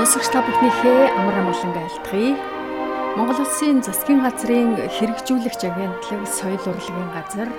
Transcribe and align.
Сонсогч 0.00 0.32
та 0.32 0.40
бүхнийхээ 0.40 1.12
амар 1.12 1.44
амгалан 1.44 1.76
айлтгая. 1.76 2.32
Монгол 3.20 3.44
Улсын 3.44 3.84
засгийн 3.84 4.24
газрын 4.24 4.72
хэрэгжүүлэгч 4.96 5.60
агентлаг 5.68 6.24
соёл 6.24 6.64
урлагийн 6.72 7.10
газар 7.12 7.52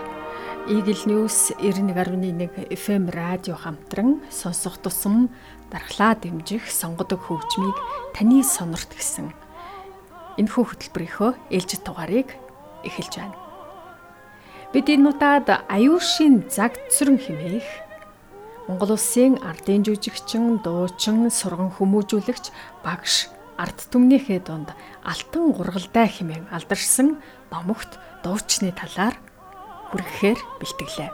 Eagle 0.66 1.06
News 1.06 1.54
91.1 1.62 2.74
FM 2.74 3.14
радио 3.14 3.54
хамтран 3.54 4.26
сонсох 4.34 4.82
тусам 4.82 5.30
дархлаа 5.70 6.18
дэмжих 6.18 6.66
сонгодог 6.66 7.22
хөгжмийг 7.30 7.78
таны 8.18 8.42
сонорт 8.42 8.90
гэсэн 8.90 9.30
энэхүү 10.42 10.66
хөтөлбөрийнхөө 10.66 11.32
ээлжид 11.54 11.86
дугаарыг 11.86 12.42
эхэлж 12.82 13.22
байна. 13.22 13.38
Бид 14.74 14.90
энэ 14.90 15.14
удаад 15.14 15.46
аюушийн 15.70 16.50
заг 16.50 16.74
цэрэн 16.90 17.22
хэмээх 17.22 17.91
Монгол 18.72 18.94
улсын 18.96 19.34
ардын 19.44 19.84
жүжигчин, 19.84 20.62
дуучин, 20.64 21.28
сурган 21.28 21.74
хүмүүжүүлэгч, 21.76 22.56
багш 22.88 23.28
ард 23.60 23.84
түмнийхээ 23.92 24.48
дунд 24.48 24.72
алтан 25.04 25.52
гургалдай 25.52 26.08
хэмээн 26.08 26.48
алдаршсан 26.56 27.20
номогт 27.52 28.00
дуучны 28.24 28.72
талаар 28.72 29.20
хүргэхээр 29.92 30.40
бэлтгэлээ. 30.64 31.12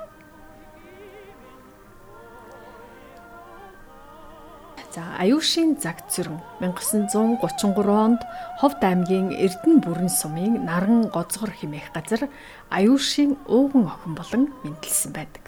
За 4.93 5.17
аюушийн 5.17 5.81
заг 5.81 6.05
цэрэн 6.13 6.37
1933 6.61 7.73
онд 7.89 8.21
Ховд 8.61 8.85
аймгийн 8.85 9.33
Эрдэнэ 9.33 9.81
бүрэн 9.81 10.13
сумын 10.13 10.61
Наран 10.61 11.09
гоцгор 11.09 11.57
хэмээх 11.57 11.89
газар 11.89 12.29
аюушийн 12.69 13.33
ууган 13.49 13.89
охин 13.89 14.13
болон 14.13 14.43
мэндэлсэн 14.61 15.09
байдаг. 15.17 15.46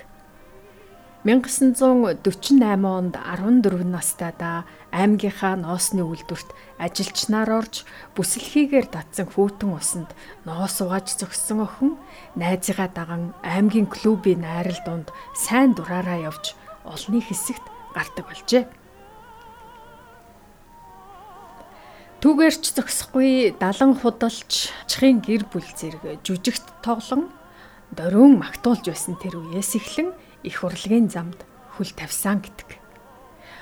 1948 1.25 2.63
онд 2.87 3.15
14 3.19 3.83
настайдаа 3.83 4.63
аймгийнхаа 4.95 5.59
ноосны 5.59 5.99
үйлдвэрт 6.07 6.55
ажилчнаар 6.79 7.51
орж 7.59 7.83
бүсэлхийгээр 8.15 8.87
татсан 8.87 9.27
хүүтэн 9.27 9.75
усанд 9.75 10.15
ноос 10.47 10.79
угааж 10.79 11.11
зөксөн 11.19 11.59
охин 11.67 11.99
найзыгаа 12.39 12.87
даган 12.95 13.35
аймгийн 13.43 13.91
клубын 13.91 14.47
найрал 14.47 14.79
дунд 14.87 15.11
сайн 15.35 15.75
дураараа 15.75 16.23
явж 16.31 16.55
олны 16.87 17.19
хэсэгт 17.19 17.67
гардаг 17.91 18.23
болжээ. 18.23 18.63
Түүгээрч 22.23 22.63
зөксөхгүй 22.79 23.59
далан 23.59 23.91
худалч 23.99 24.71
чихын 24.87 25.19
гэр 25.19 25.43
бүл 25.51 25.67
зэрэг 25.67 26.23
жүжигт 26.23 26.79
тоглон 26.79 27.27
дөрөөн 27.91 28.39
магтуулж 28.39 28.87
байсан 28.87 29.19
тэр 29.19 29.39
үеэс 29.39 29.75
эхлэн 29.75 30.15
их 30.43 30.63
урлагийн 30.63 31.09
замд 31.09 31.39
хүл 31.75 31.91
тавьсан 31.95 32.43
гэдэг. 32.43 32.79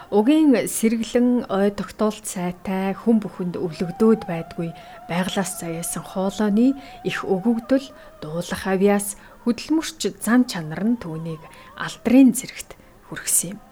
Угийн 0.08 0.56
сэргэлэн 0.72 1.52
ой 1.52 1.68
тогтоолт 1.76 2.24
сайтай 2.24 2.96
хүн 2.96 3.20
бүхэнд 3.20 3.60
өвлөгдөөд 3.60 4.24
байдгүй 4.24 4.72
байглаас 5.12 5.60
заяасан 5.60 6.04
хоолойны 6.08 6.80
их 7.04 7.28
өгөгдөл 7.28 7.92
дуулах 8.24 8.64
авьяас 8.72 9.20
хөдөлмөрч 9.44 10.24
зан 10.24 10.48
чанар 10.48 10.80
нь 10.88 10.96
түүнийг 10.96 11.44
алдрын 11.76 12.32
зэрэгт 12.32 12.80
хүргэсэн 13.12 13.60
юм. 13.60 13.67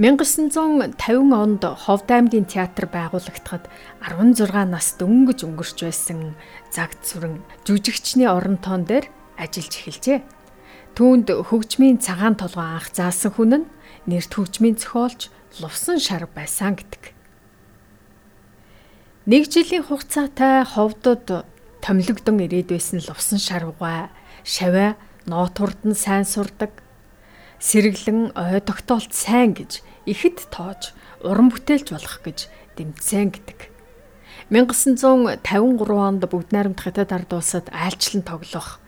1950 0.00 0.96
онд 1.36 1.60
Ховд 1.60 2.08
аймгийн 2.08 2.48
театр 2.48 2.88
байгуулагдахад 2.88 3.68
16 4.00 4.48
нас 4.72 4.96
дөнгөж 4.96 5.44
өнгөрч 5.44 5.84
байсан 5.84 6.32
заг 6.72 6.96
зүрэн 7.04 7.44
жүжигчний 7.68 8.24
оронтоон 8.24 8.88
дээр 8.88 9.12
ажиллаж 9.36 9.76
эхэлжээ. 9.76 10.24
Түүнд 10.96 11.28
хөгжмийн 11.52 12.00
цагаан 12.00 12.32
толгой 12.40 12.80
анх 12.80 12.88
заасан 12.96 13.28
хүн 13.36 13.52
нь 13.60 13.70
нэрт 14.08 14.32
хөгжмийн 14.32 14.80
зохиолч 14.80 15.28
Лувсан 15.60 16.00
шар 16.00 16.24
байсан 16.32 16.80
гэдэг. 16.80 17.12
Нэг 19.28 19.52
жилийн 19.52 19.84
хугацаатай 19.84 20.64
ховдод 20.64 21.44
томилогдсон 21.84 22.40
ирээд 22.40 22.72
байсан 22.72 23.04
Лувсан 23.04 23.36
шарвгаа 23.36 24.08
шаваа 24.48 24.96
ноот 25.28 25.60
хурдан 25.60 25.92
сайн 25.92 26.24
сурдаг 26.24 26.72
сэргэлэн 27.60 28.32
ой 28.32 28.64
тогтоолт 28.64 29.12
сайн 29.12 29.52
гэж 29.52 29.84
ихэд 30.06 30.48
тоож 30.52 30.92
уран 31.24 31.50
бүтээлч 31.52 31.92
болох 31.92 32.16
гэж 32.24 32.38
дэмжсэн 32.76 33.28
гэдэг. 33.34 33.60
1953 34.50 35.46
онд 35.94 36.22
бүгд 36.26 36.50
найрамдах 36.50 36.86
хятад 36.90 37.12
ард 37.12 37.30
улсад 37.34 37.66
айлчлан 37.70 38.26
тоглох 38.26 38.80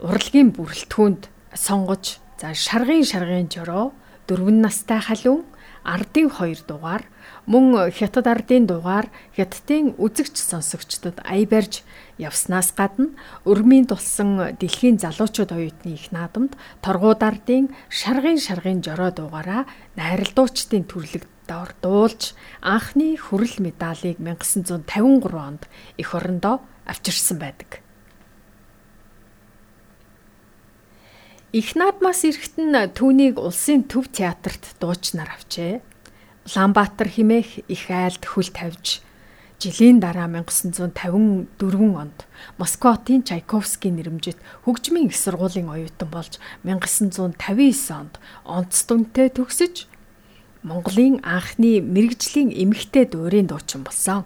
урлагийн 0.00 0.52
бүрэлдэхүүнд 0.56 1.28
сонгож 1.52 2.20
за 2.40 2.54
шаргын 2.54 3.04
шаргын 3.04 3.48
жороо 3.52 3.92
дөрвөн 4.28 4.60
настай 4.64 5.00
халуун 5.00 5.44
ардын 5.84 6.28
2 6.32 6.64
дугаар 6.68 7.04
мөн 7.46 7.90
хятад 7.94 8.26
ардын 8.26 8.66
дугаар 8.66 9.06
хятадын 9.38 9.94
үзэгч 10.02 10.36
сонсогчдод 10.36 11.22
ая 11.22 11.46
барьж 11.46 11.86
явснаас 12.18 12.74
гадна 12.74 13.14
өрмийн 13.46 13.86
тулсан 13.86 14.58
дэлхийн 14.58 14.98
залуучууд 14.98 15.54
оюутны 15.54 15.94
их 15.94 16.10
наадамд 16.10 16.58
торгууд 16.82 17.22
ардын 17.22 17.70
шаргын 17.88 18.42
шаргын 18.42 18.82
жороо 18.82 19.10
дугаараа 19.14 19.62
найралдуучдын 19.94 20.90
төрлөг 20.90 21.24
дордуулж 21.46 22.34
анхны 22.60 23.14
хүрэл 23.14 23.62
медалийг 23.62 24.18
1953 24.18 25.30
онд 25.38 25.70
эх 26.02 26.14
орондоо 26.18 26.66
авчирсан 26.82 27.38
байдаг. 27.38 27.86
Их 31.54 31.78
наадмаас 31.78 32.26
эрэхтэн 32.26 32.90
түүнийг 32.92 33.38
улсын 33.38 33.86
төв 33.86 34.10
театрт 34.10 34.76
дуучнаар 34.82 35.30
авчээ. 35.38 35.80
Улаанбаатар 36.46 37.08
химээх 37.10 37.66
их 37.66 37.90
айлд 37.90 38.22
хөл 38.22 38.50
тавьж 38.54 39.02
жилийн 39.58 39.98
дараа 39.98 40.30
1954 40.30 41.50
онд 41.98 42.18
Москватын 42.58 43.26
Чайковскийн 43.26 43.96
нэрэмжит 43.98 44.38
хөгжмийн 44.62 45.10
их 45.10 45.16
сургуулийн 45.18 45.66
оюутан 45.66 46.06
болж 46.06 46.38
1959 46.62 47.90
онд 47.90 48.14
онц 48.44 48.86
дүнтэй 48.86 49.34
төгсөж 49.34 49.90
Монголын 50.62 51.18
анхны 51.26 51.82
мэрэгжлийн 51.82 52.54
эмэгтэй 52.54 53.10
дуурийн 53.10 53.50
дуучин 53.50 53.82
болсон. 53.82 54.22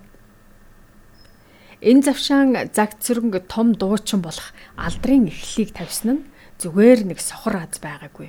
Энэ 1.80 2.04
завшаан 2.04 2.68
заг 2.76 3.00
цэрэнг 3.00 3.48
том 3.48 3.72
дуучин 3.72 4.20
болох 4.20 4.52
алдрын 4.76 5.32
эхлэлийг 5.32 5.72
тавьсан 5.72 6.08
нь 6.20 6.26
зүгээр 6.60 7.00
нэг 7.08 7.18
сохор 7.20 7.56
аз 7.64 7.80
байгаагүй. 7.80 8.28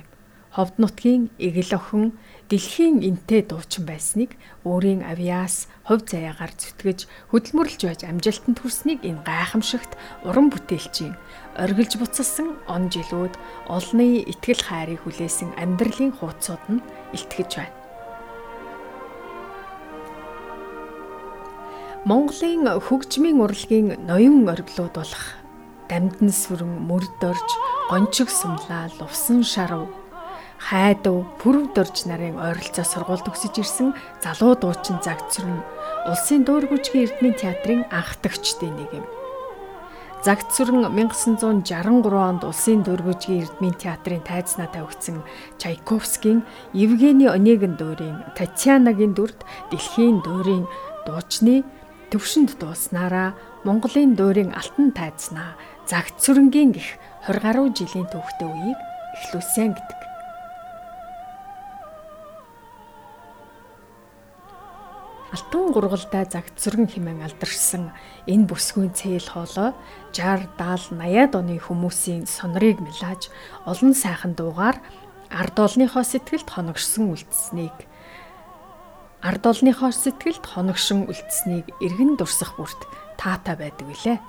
Ховд 0.56 0.76
нутгийн 0.76 1.32
эгэл 1.40 1.76
охин 1.76 2.12
дэлхийн 2.52 3.00
энтэй 3.00 3.48
дуучин 3.48 3.88
байсныг 3.88 4.36
өөрийн 4.68 5.00
авьяас 5.08 5.72
хувь 5.88 6.04
заяагаар 6.04 6.52
зүтгэж 6.52 7.08
хөдөлмөрлж 7.32 7.80
байж 7.80 8.04
амжилтанд 8.04 8.60
хүрснийг 8.60 9.00
энэ 9.08 9.24
гайхамшигт 9.24 9.96
уран 10.28 10.52
бүтээлчийн 10.52 11.16
оргилж 11.56 11.96
буцалсан 11.96 12.60
он 12.68 12.92
жилүүд 12.92 13.40
олны 13.72 14.20
итгэл 14.28 14.68
хайрыг 14.68 15.00
хүлээсэн 15.00 15.56
амьдралын 15.56 16.12
хуудсууд 16.12 16.64
нь 16.68 16.84
илтгэж 17.16 17.50
байна. 17.56 17.76
Монголын 22.04 22.68
хөгжмийн 22.68 23.40
урлагийн 23.40 23.96
ноён 24.04 24.44
оргилууд 24.44 24.92
болох 25.00 25.40
дамдын 25.88 26.28
сүрэн 26.28 26.84
мөрд 26.84 27.16
орж 27.24 27.48
гончиг 27.88 28.28
сумлал 28.28 28.92
увсан 29.00 29.40
шарав 29.40 30.01
хайдав 30.62 31.26
пүрв 31.42 31.74
дөрж 31.74 32.06
нарын 32.06 32.38
ойролцоо 32.38 32.86
сургууль 32.86 33.24
төгсөж 33.26 33.54
ирсэн 33.62 33.88
залуу 34.22 34.54
дуучин 34.54 35.02
загцрын 35.02 35.58
улсын 36.06 36.46
дуургүйчгийн 36.46 37.04
эрдмийн 37.06 37.36
театрын 37.42 37.82
анх 37.90 38.14
төгчдийн 38.22 38.78
нэг 38.78 38.90
юм. 38.94 39.06
Загцрын 40.22 40.86
1963 40.86 42.14
онд 42.14 42.42
улсын 42.46 42.86
дуургүйчгийн 42.86 43.42
эрдмийн 43.42 43.74
театрын 43.74 44.22
тайзнаа 44.22 44.70
тавигдсан 44.70 45.26
Чайковскийн 45.58 46.46
Евгений 46.70 47.26
Онегин 47.26 47.74
дуурийн 47.74 48.22
Татьянагийн 48.38 49.18
дүрд 49.18 49.42
дэлхийн 49.74 50.22
дуурийн 50.22 50.70
дуучны 51.06 51.66
төвшөнд 52.14 52.54
дууснараа 52.62 53.34
Монголын 53.66 54.14
дуурийн 54.14 54.54
алтан 54.54 54.94
тайзнаа 54.94 55.58
загт 55.90 56.22
сүрэнгийн 56.22 56.70
гих 56.70 57.02
20 57.26 57.42
гаруй 57.42 57.68
жилийн 57.74 58.06
түүхтэй 58.06 58.46
үеийг 58.46 58.78
эхлүүлсэн 59.18 59.74
гэдэг. 59.74 60.01
Алтан 65.32 65.72
гургалдаа 65.72 66.28
загт 66.28 66.60
сүрэн 66.60 66.92
хэмээн 66.92 67.24
алдаршсан 67.24 67.96
энэ 68.28 68.44
бүсгүйн 68.52 68.92
цээл 68.92 69.32
хоолой 69.32 69.72
60 70.12 70.60
70 70.60 71.00
80-аад 71.00 71.32
оны 71.40 71.56
хүмүүсийн 71.56 72.28
сонорыг 72.28 72.84
мэлааж 72.84 73.32
олон 73.64 73.96
сайхан 73.96 74.36
дуугаар 74.36 74.76
ард 75.32 75.56
олныхоо 75.56 76.04
сэтгэлд 76.04 76.52
хоногшсон 76.52 77.16
үлдсэнийг 77.16 77.76
ард 79.24 79.44
олныхоо 79.48 79.88
сэтгэлд 79.88 80.44
хоногшин 80.44 81.08
үлдсэнийг 81.08 81.72
эргэн 81.80 82.20
дурсах 82.20 82.52
бүрт 82.60 82.84
таатай 83.16 83.56
байдаг 83.56 83.88
билээ. 83.88 84.20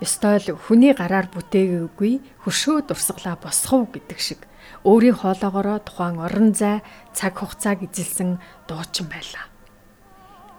Ёстой 0.00 0.40
л 0.40 0.56
хүний 0.56 0.96
гараар 0.96 1.28
бүтээгээгүй 1.28 2.48
хөшөө 2.48 2.88
дурсгалаа 2.88 3.36
босхов 3.36 3.92
гэдэг 3.92 4.16
шиг 4.16 4.40
Өөрийн 4.88 5.16
хоолоогоороо 5.20 5.78
тухайн 5.84 6.16
орон 6.24 6.48
зай 6.56 6.80
цаг 7.12 7.36
хугацааг 7.36 7.84
эзэлсэн 7.84 8.40
дуучин 8.68 9.06
байлаа. 9.12 9.49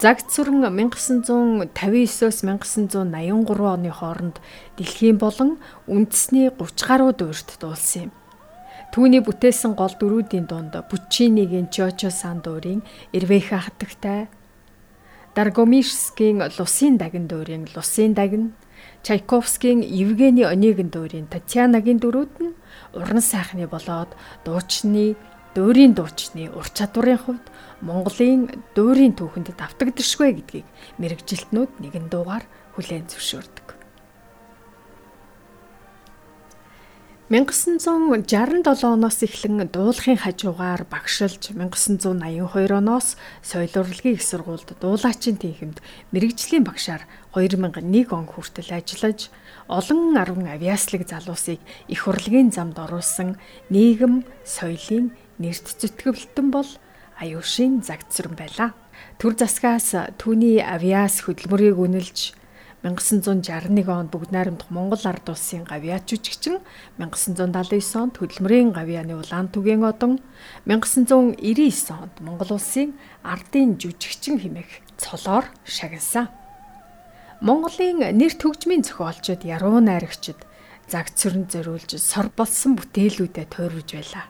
Загт 0.01 0.33
сүрэн 0.33 0.65
1959-өөс 0.65 2.38
1983 2.42 3.06
оны 3.69 3.92
хооронд 3.94 4.42
дэлхийн 4.74 5.21
болон 5.21 5.62
үндэсний 5.86 6.50
30 6.50 6.89
гаруй 6.89 7.13
дуурьт 7.13 7.62
дуулсан 7.62 8.09
юм. 8.09 8.12
Түүний 8.89 9.21
бүтээсэн 9.21 9.77
гол 9.77 9.94
дөрүүдийн 9.94 10.50
дунд 10.50 10.74
Пучинигийн 10.89 11.69
Чочо 11.69 12.09
сан 12.09 12.42
дуурийн 12.42 12.81
Ирвеха 13.13 13.62
хатагтай, 13.62 14.25
Даргомишскийн 15.38 16.50
Лусын 16.57 16.97
дагин 16.97 17.30
дуурийн 17.30 17.69
Лусын 17.69 18.18
дагин, 18.18 18.57
Чайковскийн 19.06 19.86
Евгений 19.86 20.50
Онегин 20.50 20.89
дуурийн 20.89 21.30
Татьянагийн 21.30 22.01
дөрүүд 22.01 22.33
нь 22.42 22.57
уран 22.97 23.21
сайхны 23.21 23.69
болоод 23.69 24.09
дуучны 24.50 25.13
дуурийн 25.54 25.94
дуучны 25.94 26.50
ур 26.57 26.65
чадварын 26.74 27.21
хувьд 27.21 27.45
Монголын 27.81 28.62
дуурийн 28.78 29.18
түүхэнд 29.18 29.57
давтагдшгүй 29.57 30.30
гэдгийг 30.38 30.68
мэрэгжилтнүүд 31.01 31.72
нэгэн 31.81 32.06
дуугаар 32.13 32.45
хүлээн 32.78 33.10
зөвшөөрдөг. 33.10 33.81
1967 37.31 38.83
оноос 38.83 39.24
эхлэн 39.24 39.72
дуулахын 39.72 40.19
хажуугаар 40.19 40.83
багшилж 40.83 41.56
1982 41.56 42.75
оноос 42.75 43.16
соёл 43.39 43.72
урлагийн 43.72 44.19
их 44.19 44.24
сургуульд 44.28 44.75
дуулаачийн 44.83 45.39
тэнхимд 45.39 45.80
мэрэгжлийн 46.12 46.68
багшаар 46.68 47.07
2001 47.31 48.12
он 48.12 48.28
хүртэл 48.28 48.75
ажиллаж 48.75 49.31
олон 49.72 50.19
арван 50.19 50.51
авиаслаг 50.51 51.07
залуусыг 51.07 51.63
их 51.88 52.01
урлагийн 52.04 52.51
замд 52.51 52.75
оруулсан 52.75 53.39
нийгэм 53.72 54.28
соёлын 54.44 55.16
нэрт 55.39 55.72
зүтгэлтэн 55.80 56.51
бол 56.51 56.68
аюушийн 57.21 57.85
загцран 57.85 58.33
байлаа. 58.33 58.73
Төр 59.21 59.38
засгаас 59.38 59.94
түүний 60.18 60.59
авиас 60.59 61.21
хөдөлмөрийг 61.23 61.77
үнэлж 61.77 62.33
1961 62.81 63.85
онд 63.94 64.09
бүгд 64.09 64.33
найрамдах 64.33 64.73
Монгол 64.73 65.06
ард 65.06 65.29
улсын 65.29 65.69
гавьяа 65.69 66.01
жүжигчин 66.01 66.57
1979 66.97 67.77
онд 68.01 68.18
хөдөлмөрийн 68.18 68.73
гавьяаны 68.73 69.21
улаан 69.21 69.53
түгээн 69.53 69.85
одон 69.85 70.18
1999 70.65 71.94
онд 71.94 72.15
Монгол 72.25 72.57
улсын 72.57 72.97
ардын 73.21 73.77
жүжигчин 73.77 74.41
хэмээх 74.41 74.81
цолоор 74.97 75.45
шагнасан. 75.62 76.33
Монголын 77.45 78.18
нэр 78.18 78.33
төгжмийн 78.33 78.81
зохиолчид 78.81 79.45
яруу 79.45 79.77
найрагчид 79.77 80.41
загцран 80.89 81.45
зориулж 81.53 82.01
сор 82.01 82.33
болсон 82.33 82.73
бүтээлүүдэд 82.81 83.50
тойрвж 83.53 83.89
байлаа. 83.94 84.25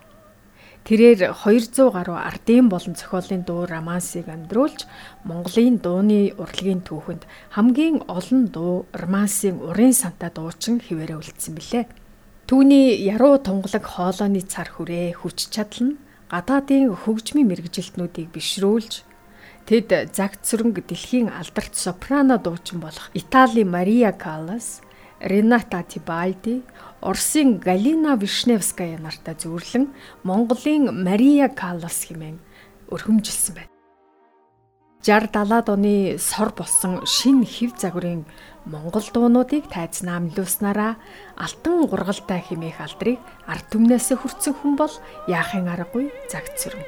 Тэрээр 0.82 1.38
200 1.38 1.94
гаруй 1.94 2.18
ардын 2.18 2.66
болон 2.66 2.98
зохиолын 2.98 3.46
дуу 3.46 3.70
романсыг 3.70 4.26
амьдруулж 4.26 4.90
Монголын 5.30 5.78
дууны 5.78 6.34
урлагийн 6.42 6.82
түүхэнд 6.82 7.30
хамгийн 7.54 8.02
олон 8.10 8.50
дуу 8.50 8.90
романсын 8.90 9.62
урын 9.62 9.94
сантай 9.94 10.34
дуучин 10.34 10.82
хിവэрэ 10.82 11.22
үлдсэн 11.22 11.54
билээ. 11.54 11.86
Түүний 12.50 12.98
яруу 12.98 13.38
тунгалаг 13.38 13.86
хоолойны 13.86 14.42
цар 14.42 14.74
хүрээ 14.74 15.22
хүч 15.22 15.54
чадал 15.54 15.94
нь 15.94 16.00
гадаадын 16.34 16.90
хөгжмийн 16.98 17.48
мэрэгжилтнүүдийг 17.48 18.34
бишрүүлж 18.34 19.06
тэд 19.70 19.88
загт 20.18 20.42
сүрэнг 20.50 20.82
дэлхийн 20.82 21.30
алдарт 21.30 21.78
сопрано 21.78 22.42
дуучин 22.42 22.82
болох 22.82 23.14
Италийн 23.14 23.70
Мария 23.70 24.12
Каллас, 24.12 24.82
Рената 25.22 25.84
Тибальди, 25.84 26.64
Оросын 27.02 27.58
Галина 27.58 28.16
Вишневская 28.18 28.98
нартай 28.98 29.36
зүйрлэн 29.38 29.94
Монголын 30.24 30.90
Мария 31.04 31.50
Каллас 31.50 32.06
хэмээн 32.10 32.38
өрхөмжилсэн 32.90 33.56
байна. 33.56 33.72
60 35.02 35.34
70-аад 35.34 35.68
оны 35.70 36.18
сор 36.22 36.54
болсон 36.54 37.06
шин 37.06 37.42
хэв 37.42 37.74
загварын 37.78 38.26
Монгол 38.66 39.06
дуунуудыг 39.14 39.66
тайз 39.74 40.06
наамлуулснараа 40.06 40.98
алтан 41.38 41.90
гургалтай 41.90 42.42
химээх 42.46 42.78
алдрыг 42.82 43.18
ард 43.50 43.66
түмнээс 43.74 44.14
хүртсэн 44.14 44.54
хүн 44.62 44.74
бол 44.78 44.94
яахын 45.26 45.74
аргагүй 45.74 46.14
загцэрэн. 46.30 46.86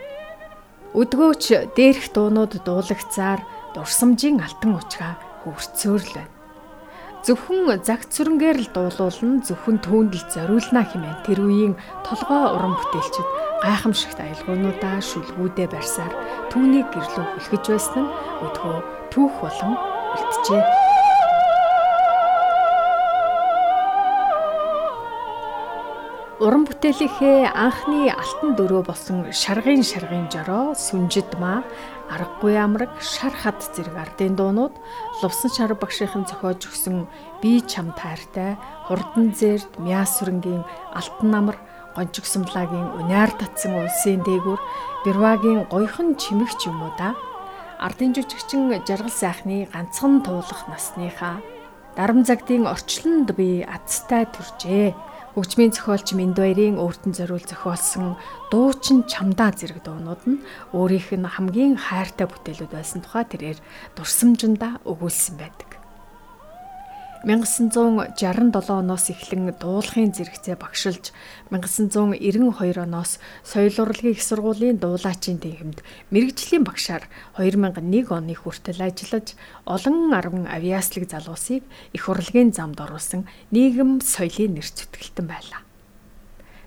Өдгөөч 0.94 1.74
дээрх 1.74 2.14
дуунууд 2.14 2.62
дуулагцаар 2.62 3.42
дурсамжийн 3.74 4.46
алтан 4.46 4.78
учгаа 4.78 5.18
хөвөрцөөр 5.42 6.02
л 6.06 6.14
байна. 6.14 6.33
Зөвхөн 7.24 7.80
загт 7.88 8.12
сүрэнгээр 8.12 8.58
л 8.68 8.70
дуулуулна 8.76 9.40
зөвхөн 9.48 9.80
түүнд 9.80 10.12
л 10.12 10.28
зориулна 10.28 10.84
хэмээн 10.84 11.24
тэр 11.24 11.40
үеийн 11.40 11.80
толгой 12.04 12.52
уран 12.52 12.76
бүтээлчид 12.76 13.28
гайхамшигт 13.64 14.20
аялгуунуудаа 14.20 15.00
шүлгүүдээ 15.00 15.68
барьсаар 15.72 16.12
түүнийг 16.52 16.92
гэрлүү 16.92 17.26
хүлгэж 17.32 17.64
байсан 17.72 18.04
нь 18.04 18.14
өдгөө 18.44 18.78
түүх 19.16 19.34
болон 19.40 19.74
үлджээ. 20.20 20.83
Уран 26.44 26.66
бүтээлийнхээ 26.68 27.56
анхны 27.56 28.12
алтан 28.12 28.58
дөрөө 28.60 28.84
болсон 28.84 29.32
шаргын 29.32 29.80
шаргын 29.80 30.28
жороо, 30.28 30.76
сүнжид 30.76 31.40
маа, 31.40 31.64
аргагүй 32.12 32.60
амраг, 32.60 32.92
шар 33.00 33.32
хад 33.32 33.64
зэрэг 33.64 33.96
ардын 33.96 34.36
дуунууд 34.36 34.76
лувсан 35.24 35.52
шар 35.56 35.72
багшийн 35.80 36.28
зохиож 36.28 36.68
өгсөн 36.68 37.08
би 37.40 37.64
чам 37.64 37.96
таартай, 37.96 38.60
хурдан 38.92 39.32
зэрд, 39.32 39.80
мяас 39.80 40.20
сүрэнгийн 40.20 40.68
алтан 40.92 41.32
намар, 41.32 41.56
гончгсамлагийн 41.96 42.92
униар 43.00 43.32
татсан 43.40 43.80
улсын 43.80 44.20
дээгүүр 44.28 44.60
Бирвагийн 45.08 45.64
гойхон 45.72 46.20
чимэгч 46.20 46.68
юм 46.68 46.84
уу 46.84 46.92
да? 47.00 47.16
Ардын 47.80 48.12
жүжигчин 48.20 48.68
жаргал 48.84 49.16
сайхны 49.16 49.72
ганцхан 49.72 50.20
туулах 50.20 50.68
насныхаа 50.68 51.40
дарамзагдын 51.96 52.68
орчлонд 52.68 53.32
би 53.38 53.64
азтай 53.64 54.26
төржээ 54.28 54.92
Хөгжмийн 55.34 55.74
зохиолч 55.74 56.14
Миндбаярын 56.14 56.78
өөртөн 56.78 57.18
зориул 57.18 57.42
зохиолсон 57.42 58.22
дуучин 58.54 59.10
чамдаа 59.10 59.50
зэрэг 59.50 59.82
дуунууд 59.82 60.22
нь 60.30 60.46
өөрийнх 60.78 61.10
нь 61.10 61.26
хамгийн 61.26 61.74
хайртай 61.74 62.30
бүтээлүүд 62.30 62.70
байсан 62.70 63.02
тухай 63.02 63.26
тэрээр 63.26 63.58
дурсамжиндаа 63.98 64.86
өгүүлсэн 64.86 65.42
байдаг. 65.42 65.73
1967 67.24 68.20
оноос 68.68 69.08
эхлэн 69.08 69.56
дуулахын 69.56 70.12
зэрэгцээ 70.12 70.60
багшилж 70.60 71.16
1992 71.56 72.84
оноос 72.84 73.24
соёл 73.48 73.72
урлагийн 73.80 74.12
их 74.12 74.20
сургуулийн 74.20 74.76
дуулаачийн 74.76 75.40
тэнхимд 75.40 75.80
мэрэгжлийн 76.12 76.68
багшаар 76.68 77.08
2001 77.40 78.12
оны 78.12 78.36
хүртэл 78.36 78.84
ажиллаж 78.84 79.40
олон 79.64 80.12
арван 80.12 80.52
авиаслаг 80.52 81.08
залуусыг 81.08 81.64
их 81.96 82.04
урлагийн 82.12 82.52
замд 82.52 82.84
оруулсан 82.84 83.24
нийгэм 83.56 84.04
соёлын 84.04 84.60
нэр 84.60 84.68
зүтгэлтэн 84.68 85.24
байлаа. 85.24 85.64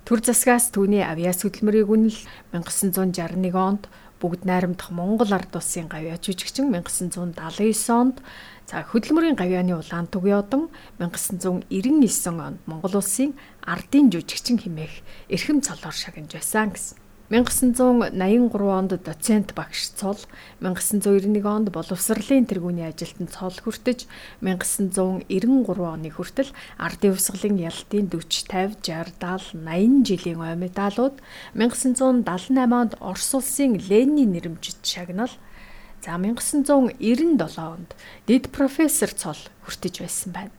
Төр 0.08 0.24
засгаас 0.24 0.72
түүний 0.72 1.04
авиас 1.04 1.44
хөдөлмөрийг 1.44 1.90
үнэл 1.92 2.16
1961 2.56 3.52
онд 3.52 3.92
бүгд 4.20 4.48
найрамдах 4.48 4.90
Монгол 4.90 5.32
ард 5.32 5.52
улсын 5.56 5.88
гавьяа 5.88 6.16
жүжигчин 6.16 6.72
1979 6.72 7.90
онд 7.92 8.20
за 8.66 8.82
хөдөлмөрийн 8.82 9.36
гавьяаны 9.36 9.76
улаан 9.76 10.08
одон 10.10 10.68
1999 10.98 12.40
онд 12.40 12.60
Монгол 12.66 12.96
улсын 12.96 13.36
ардын 13.62 14.10
жүжигчин 14.10 14.58
хэмээх 14.58 14.94
эрхэм 15.28 15.60
цолоор 15.60 15.94
шагнаж 15.94 16.32
байсан 16.32 16.72
гэсэн. 16.72 17.05
1983 17.26 18.70
онд 18.70 18.92
доцент 19.02 19.50
багш 19.58 19.90
цол 19.98 20.14
1991 20.62 21.42
онд 21.42 21.72
боловсролын 21.74 22.46
тэргүүний 22.46 22.86
ажилтан 22.86 23.26
цол 23.26 23.50
хүртэж 23.50 24.06
1993 24.46 25.26
оны 25.82 26.14
хүртэл 26.14 26.54
ардын 26.78 27.18
увсгалын 27.18 27.58
ялтын 27.58 28.06
40 28.14 28.78
50 28.78 28.78
60 28.86 29.18
70 29.18 29.58
80 29.58 30.06
жилийн 30.06 30.38
ой 30.38 30.54
медалууд 30.54 31.18
1978 31.58 32.62
онд 32.62 32.94
Орос 33.02 33.34
улсын 33.34 33.74
Ленин 33.74 34.30
нэрэмжит 34.30 34.86
шагнал 34.86 35.34
за 35.98 36.14
1997 36.14 37.42
онд 37.58 37.90
дэд 38.30 38.54
профессор 38.54 39.10
цол 39.10 39.40
хүртэж 39.66 39.98
байсан 39.98 40.30
байна. 40.30 40.54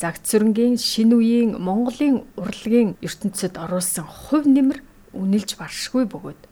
Загт 0.00 0.24
сүрэнгийн 0.24 0.80
шинэ 0.80 1.16
үеийн 1.20 1.50
Монголын 1.60 2.24
урлагийн 2.40 2.96
ертөнцид 3.04 3.60
оруулсан 3.60 4.08
хувь 4.08 4.48
нэмэр 4.48 4.85
үнэлж 5.16 5.56
баршгүй 5.56 6.04
бөгөөд 6.12 6.42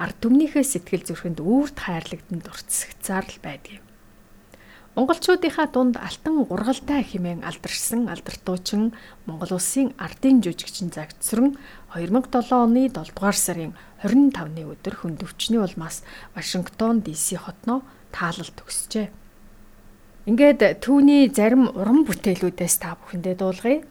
ард 0.00 0.16
түмнийхээ 0.24 0.64
сэтгэл 0.64 1.04
зүрхэнд 1.06 1.38
үүрт 1.38 1.76
хайрлагдан 1.84 2.40
дурцсагцаар 2.42 3.26
л 3.28 3.38
байдгийг. 3.44 3.84
Монголчуудынхаа 4.94 5.66
дунд 5.74 5.98
алтан 5.98 6.46
гургалтай 6.46 7.02
хэмээн 7.02 7.42
алдаршсан 7.42 8.06
алдартуучин 8.06 8.94
Монгол 9.26 9.58
улсын 9.58 9.90
ардын 9.98 10.38
жүжигчин 10.38 10.94
загтсран 10.94 11.58
2007 11.98 12.54
оны 12.54 12.86
7 12.86 13.10
дугаар 13.10 13.34
сарын 13.34 13.74
25-ны 14.06 14.62
өдөр 14.70 14.94
хөндөвчний 15.02 15.58
улмаас 15.58 16.06
Вашингтон 16.38 17.02
ДС 17.02 17.34
хотноо 17.34 17.82
таалал 18.14 18.50
төгсжээ. 18.54 19.10
Ингээд 20.30 20.62
түүний 20.78 21.26
зарим 21.26 21.74
уран 21.74 22.06
бүтээлүүдээс 22.06 22.78
та 22.78 22.94
бүхэндээ 22.94 23.34
дуулгая. 23.34 23.82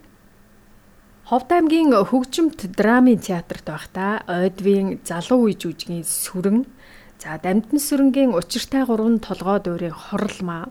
Ховд 1.24 1.48
аймгийн 1.56 1.96
хөгжимт 1.96 2.68
драмын 2.76 3.16
театрт 3.16 3.64
байхдаа 3.64 4.28
Ойдвийн 4.28 5.00
залуу 5.08 5.48
үе 5.48 5.56
жүжигийн 5.56 6.04
сүрэн 6.04 6.68
за 7.16 7.40
Дамтан 7.40 7.80
сүрэнгийн 7.80 8.36
учиртай 8.36 8.84
гурван 8.84 9.24
толгой 9.24 9.64
дуурийн 9.64 9.96
хорлмаа 9.96 10.68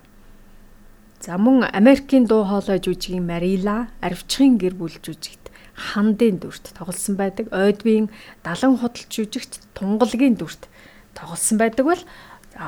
за 1.25 1.41
мөн 1.41 1.73
Америкийн 1.73 2.29
дуу 2.29 2.45
хоолой 2.45 2.85
жүжигийн 2.85 3.25
Марила 3.25 3.89
арвчхын 4.05 4.61
гэр 4.61 4.77
бүл 4.77 4.93
жүжигт 4.93 5.49
хандын 5.73 6.37
дүрт 6.37 6.77
тоглосон 6.77 7.17
байдаг. 7.17 7.49
Ойдвийн 7.49 8.13
далан 8.45 8.77
худалч 8.77 9.09
жүжигт 9.09 9.57
тунгалгийн 9.73 10.37
дүрт 10.37 10.69
тоглосон 11.17 11.57
байдаг 11.57 11.89
бол 11.89 12.03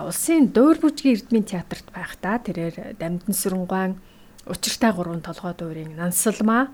улсын 0.09 0.49
дуур 0.57 0.81
бүжгийн 0.81 1.21
эрдмийн 1.21 1.45
театрт 1.45 1.93
байхдаа 1.93 2.41
тэрээр 2.41 2.97
Дамтан 2.97 3.37
сүрэнгуан 3.37 4.01
учиртай 4.49 4.93
гурван 4.97 5.21
толгой 5.21 5.53
дуурийн 5.53 5.93
Нансалмаа 6.01 6.73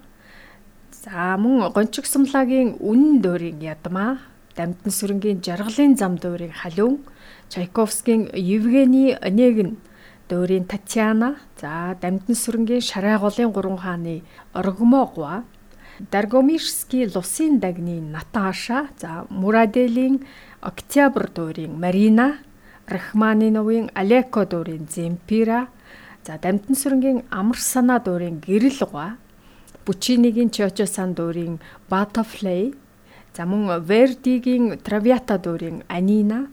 За 0.91 1.37
мөн 1.39 1.71
гончиг 1.73 2.05
сумлагийн 2.07 2.77
үнэн 2.83 3.23
дуурийн 3.23 3.63
ядмаа, 3.63 4.19
Дамтан 4.57 4.93
сүрэнгийн 4.93 5.39
жаргалын 5.39 5.95
зам 5.97 6.19
дуурийн 6.19 6.51
халиун, 6.51 7.07
Чайковскийн 7.49 8.29
Евгений 8.35 9.15
Онегин 9.15 9.79
дуурийн 10.29 10.67
Татьяна, 10.67 11.39
за 11.61 11.97
Дамтан 12.03 12.35
сүрэнгийн 12.35 12.83
Шарайголын 12.83 13.53
гурван 13.55 13.79
хааны 13.79 14.23
Оргомогва, 14.53 15.45
Даргомирский 16.11 17.07
Лусын 17.07 17.61
дагны 17.61 18.01
Наташа, 18.01 18.89
за 18.99 19.27
Мураделийн 19.31 20.27
Октябрь 20.61 21.31
дуурийн 21.31 21.79
Марина, 21.79 22.39
Рахманиновын 22.87 23.91
Алеко 23.95 24.45
дуурийн 24.45 24.89
Земпира, 24.91 25.69
за 26.27 26.39
Дамтан 26.43 26.75
сүрэнгийн 26.75 27.23
Амар 27.31 27.59
санаа 27.59 28.01
дуурийн 28.01 28.43
Гэрэлгва 28.43 29.17
Пучинигийн 29.91 30.51
Чочо 30.55 30.87
сан 30.87 31.15
дуурийн 31.19 31.59
Butterfly, 31.91 32.79
за 33.35 33.43
мөн 33.43 33.83
Вердигийн 33.91 34.79
Traviata 34.87 35.37
дуурийн 35.43 35.83
Анина, 35.89 36.47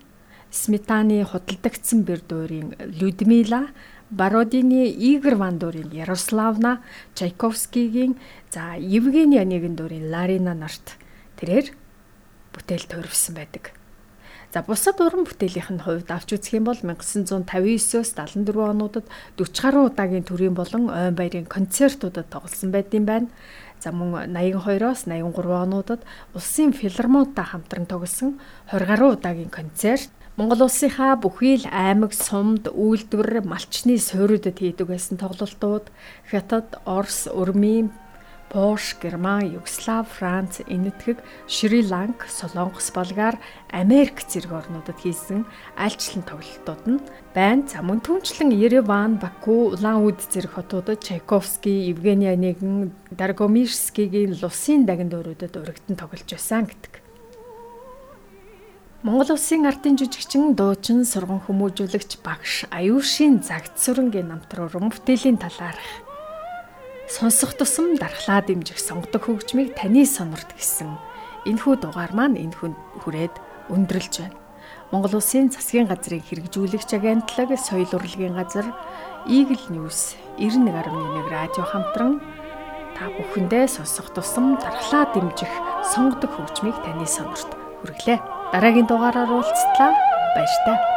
Сметаны 0.50 1.22
худалдагдсан 1.22 2.02
бэр 2.02 2.22
дуурийн 2.26 2.74
Людмила, 3.00 3.70
Бородины 4.10 4.90
Игорь 4.90 5.36
Ван 5.36 5.60
дуурийн 5.62 5.92
Ярославна, 5.94 6.82
Чайковскигийн 7.14 8.18
за 8.50 8.74
Евгений 8.74 9.40
Онегин 9.40 9.76
дуурийн 9.76 10.10
Ларина 10.10 10.56
нарт 10.56 10.98
тэрээр 11.38 11.78
бүтээл 12.58 12.90
төрөвсөн 12.90 13.38
байдаг. 13.38 13.70
За 14.54 14.64
бусад 14.64 15.02
уран 15.04 15.28
бүтээлийнх 15.28 15.72
нь 15.76 15.84
хувьд 15.84 16.08
авч 16.08 16.40
үзэх 16.40 16.56
юм 16.56 16.72
бол 16.72 16.80
1959-өөс 16.80 18.16
74 18.16 18.48
онуудад 18.72 19.04
40 19.36 19.60
гаруй 19.60 19.84
удаагийн 19.92 20.24
төрийн 20.24 20.56
болон 20.56 20.88
ойн 20.88 21.16
баярын 21.20 21.52
концертуудад 21.52 22.32
тоглосон 22.32 22.72
байдсан 22.72 23.04
байна. 23.04 23.28
За 23.84 23.92
мөн 23.92 24.32
82-оос 24.32 25.04
83 25.04 25.52
онуудад 25.52 26.02
улсын 26.32 26.72
филармонтой 26.72 27.44
хамтран 27.44 27.86
тоглосон 27.92 28.40
20 28.72 28.88
гаруй 28.88 29.12
удаагийн 29.20 29.52
концерт 29.52 30.10
Монгол 30.38 30.70
улсынхаа 30.70 31.18
бүхий 31.18 31.58
л 31.58 31.66
аймаг, 31.66 32.14
сумд, 32.14 32.70
үйлдвэр, 32.70 33.42
малчны 33.42 33.98
суурьудад 33.98 34.62
хийдэг 34.62 34.86
байсан 34.86 35.18
тоглолтууд 35.18 35.90
Хятад, 36.30 36.78
Орос, 36.86 37.26
Урмын, 37.26 37.90
Польш, 38.50 38.96
Герман, 39.02 39.52
Югослав, 39.52 40.08
Франц, 40.08 40.62
Энэтхэг, 40.68 41.18
Шри-Ланк, 41.48 42.28
Солонгос, 42.30 42.92
Болгар, 42.92 43.36
Америк 43.70 44.24
зэрэг 44.24 44.52
орнуудад 44.52 44.96
хийсэн 45.04 45.46
альчлан 45.76 46.24
тоглолтууд 46.24 46.84
нь 46.88 47.04
байна. 47.36 47.68
За 47.68 47.84
мөн 47.84 48.00
түнчлэн 48.00 48.56
Ереван, 48.56 49.20
Баку, 49.20 49.76
Улаан-Удэ 49.76 50.32
зэрэг 50.32 50.56
хотуудад 50.56 51.04
Чайковский, 51.04 51.92
Евгений 51.92 52.32
Онегин, 52.32 52.96
Даргомирскигийн 53.12 54.40
Лусын 54.40 54.86
дагин 54.86 55.10
дууруудад 55.10 55.58
урагдсан 55.58 55.96
тоглож 56.00 56.24
байсан 56.24 56.72
гэдэг. 56.72 57.04
Монгол 59.04 59.36
Улсын 59.36 59.68
ардын 59.68 60.00
жүжигчин, 60.00 60.56
дуучин, 60.56 61.06
сурган 61.06 61.44
хүмүүжүүлэгч, 61.44 62.24
багш, 62.24 62.66
аюушийн 62.72 63.44
загт 63.44 63.78
сүрэнгийн 63.78 64.32
намтар 64.32 64.66
уран 64.66 64.90
бүтээлийн 64.90 65.38
талаарх 65.38 66.07
Сонсох 67.08 67.56
тусам 67.56 67.96
дархлаа 67.96 68.44
дэмжих 68.44 68.76
сонгодог 68.84 69.32
хөгжмийг 69.32 69.80
таны 69.80 70.04
сонорт 70.04 70.52
гэсэн 70.60 70.92
энэхүү 71.48 71.80
дугаар 71.80 72.12
маань 72.12 72.36
энэ 72.36 72.52
хүн 72.52 72.76
хүрээд 73.00 73.32
өндөрлж 73.72 74.14
байна. 74.20 74.36
Монгол 74.92 75.16
Улсын 75.16 75.48
засгийн 75.48 75.88
газрын 75.88 76.20
хэрэгжүүлэгч 76.20 77.00
агентлаг, 77.00 77.56
соёл 77.56 77.88
урлагийн 77.96 78.36
газар, 78.36 78.68
Eagle 79.24 79.72
News 79.72 80.20
91.1 80.36 81.32
радио 81.32 81.64
хамтран 81.64 82.20
та 83.00 83.08
бүхэндээ 83.16 83.72
сонсох 83.72 84.12
тусам 84.12 84.60
дархлаа 84.60 85.08
дэмжих 85.16 85.52
сонгодог 85.88 86.36
хөгжмийг 86.36 86.76
таны 86.84 87.08
сонорт 87.08 87.56
хүргэлээ. 87.88 88.20
Дараагийн 88.52 88.88
дугаараар 88.88 89.32
уулзтлаа. 89.32 89.96
Баяр 90.36 90.60
таа. 90.68 90.97